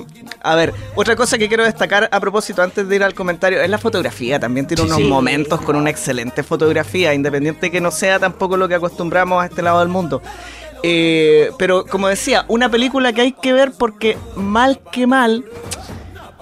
[0.42, 3.68] a ver, otra cosa que quiero destacar a propósito antes de ir al comentario es
[3.68, 4.40] la fotografía.
[4.40, 5.05] También tiene unos sí.
[5.05, 9.61] momentos con una excelente fotografía, independiente que no sea tampoco lo que acostumbramos a este
[9.61, 10.22] lado del mundo.
[10.82, 15.44] Eh, pero como decía, una película que hay que ver porque mal que mal,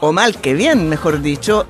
[0.01, 1.67] o mal que bien, mejor dicho,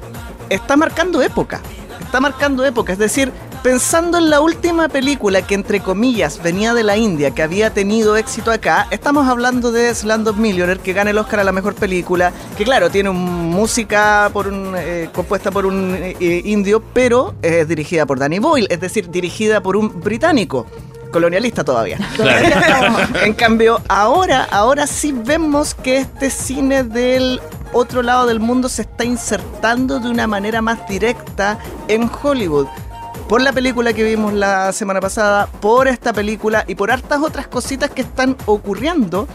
[0.51, 1.61] está marcando época.
[2.01, 3.33] Está marcando época, es decir,
[3.63, 8.17] pensando en la última película que entre comillas venía de la India, que había tenido
[8.17, 12.33] éxito acá, estamos hablando de Slumdog Millionaire, que gana el Oscar a la mejor película,
[12.59, 17.69] que claro, tiene un- música por un, eh, compuesta por un eh, indio, pero es
[17.69, 20.67] dirigida por Danny Boyle, es decir, dirigida por un británico.
[21.13, 21.99] Colonialista todavía.
[23.23, 27.39] en cambio, ahora, ahora sí vemos que este cine del
[27.75, 31.59] otro lado del mundo se está insertando de una manera más directa
[31.89, 32.67] en Hollywood.
[33.33, 37.47] Por la película que vimos la semana pasada, por esta película y por hartas otras
[37.47, 39.27] cositas que están ocurriendo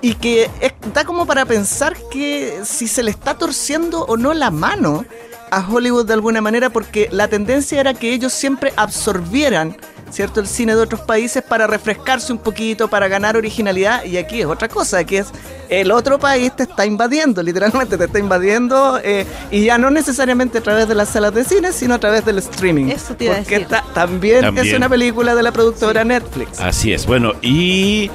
[0.00, 4.34] y que es- da como para pensar que si se le está torciendo o no
[4.34, 5.04] la mano
[5.50, 9.76] a Hollywood de alguna manera, porque la tendencia era que ellos siempre absorbieran,
[10.10, 14.40] ¿cierto?, el cine de otros países para refrescarse un poquito, para ganar originalidad, y aquí
[14.40, 15.28] es otra cosa, que es
[15.68, 20.58] el otro país te está invadiendo, literalmente te está invadiendo, eh, y ya no necesariamente
[20.58, 22.86] a través de las salas de cine, sino a través del streaming.
[22.88, 23.76] Eso te iba a porque decir.
[23.94, 24.66] también, También.
[24.66, 26.60] es una película de la productora Netflix.
[26.60, 27.06] Así es.
[27.06, 28.10] Bueno, y,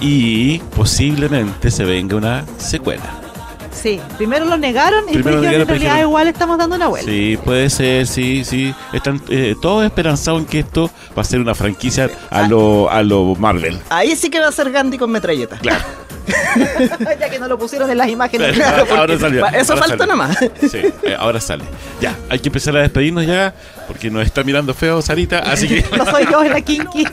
[0.00, 3.02] y posiblemente se venga una secuela.
[3.72, 6.88] Sí, primero lo negaron y Primero después dijeron, negaron, en realidad igual estamos dando una
[6.88, 7.10] vuelta.
[7.10, 8.74] Sí, puede ser, sí, sí.
[8.92, 13.02] Están eh, todos esperanzados en que esto va a ser una franquicia a lo, a
[13.02, 13.78] lo Marvel.
[13.88, 15.58] Ahí sí que va a ser Gandhi con metralleta.
[15.58, 15.84] Claro.
[17.20, 18.54] ya que no lo pusieron en las imágenes.
[18.54, 19.46] Claro, ahora salió.
[19.46, 20.36] Eso ahora falta nomás.
[20.60, 21.64] Sí, eh, ahora sale.
[22.00, 23.54] Ya, hay que empezar a despedirnos ya,
[23.86, 25.84] porque nos está mirando feo Sarita, así que...
[25.96, 27.04] No soy yo en la kinky.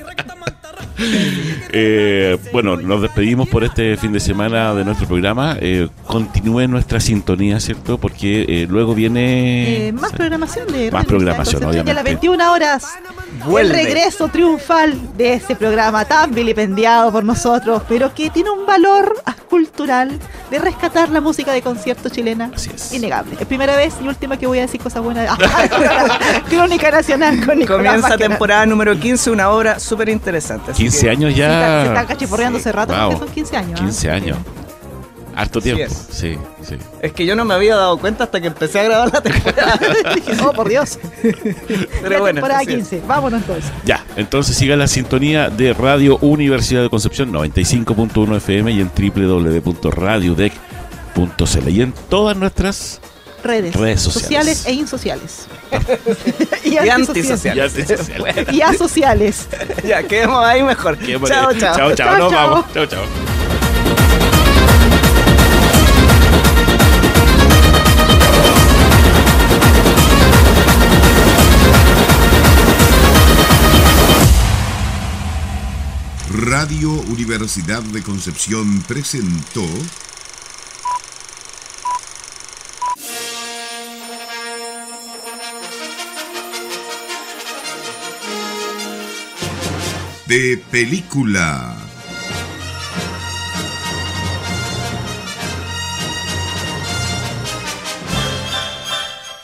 [1.00, 5.58] Eh, bueno, nos despedimos por este fin de semana de nuestro programa.
[5.60, 7.98] Eh, continúe nuestra sintonía, ¿cierto?
[7.98, 9.88] Porque eh, luego viene...
[9.88, 11.62] Eh, más programación de Más programación.
[11.62, 12.04] Y a las obviamente.
[12.04, 12.86] 21 horas,
[13.46, 13.80] Vuelve.
[13.80, 19.14] el regreso triunfal de ese programa tan vilipendiado por nosotros, pero que tiene un valor
[19.50, 20.20] cultural
[20.50, 22.52] de rescatar la música de concierto chilena.
[22.54, 22.94] Así es.
[22.94, 23.36] Innegable.
[23.40, 25.38] Es primera vez y última que voy a decir cosas buenas.
[26.50, 30.74] Crónica Nacional con Nicolás Comienza temporada número 15, una obra súper interesante.
[30.88, 31.82] Así 15 que- años ya...
[31.84, 33.10] Se están cachiporreando hace rato Wow.
[33.10, 33.80] porque son 15 años.
[33.80, 33.84] ¿ah?
[33.84, 34.38] 15 años.
[35.36, 35.84] Harto tiempo.
[35.84, 36.08] es.
[36.12, 36.78] Sí, sí.
[37.00, 39.80] Es que yo no me había dado cuenta hasta que empecé a grabar la temporada.
[40.16, 40.98] Dije, oh, por Dios.
[41.22, 42.76] Pero Ya bueno, temporada así es.
[42.90, 43.02] 15.
[43.08, 43.66] Vámonos entonces.
[43.86, 51.70] Ya, entonces siga la sintonía de Radio Universidad de Concepción 95.1 FM y en www.radiodec.cl
[51.70, 53.00] y en todas nuestras
[53.44, 54.66] Redes, Redes sociales.
[54.66, 55.48] e insociales.
[56.64, 57.74] y, Y antisociales.
[58.52, 59.48] Y asociales.
[59.88, 60.98] ya, quedemos ahí mejor.
[60.98, 61.76] Qué Chao, chao.
[61.76, 61.96] Chao, chao.
[61.96, 62.50] Chao, Nos chao.
[62.50, 62.74] vamos.
[62.74, 63.04] Chao, chao.
[76.30, 79.64] Radio Universidad de Concepción presentó
[90.28, 91.78] de película.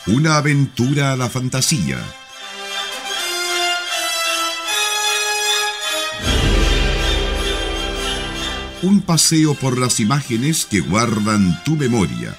[0.08, 1.98] Una aventura a la fantasía.
[8.82, 12.36] Un paseo por las imágenes que guardan tu memoria.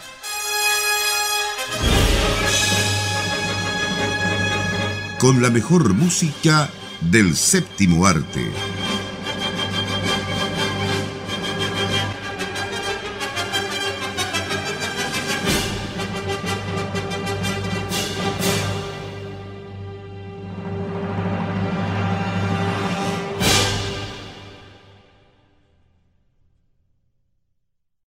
[5.19, 6.69] Con la mejor música
[7.11, 8.74] del séptimo arte.